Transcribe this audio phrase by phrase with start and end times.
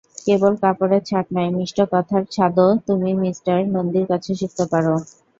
[0.19, 4.85] কেবল কাপড়ের ছাঁট নয়, মিষ্ট কথার ছাঁদও তুমি মিস্টার নন্দীর কাছে শিখতে পার।